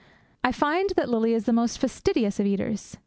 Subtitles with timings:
[0.43, 2.97] I find that Lily is the most fastidious of eaters.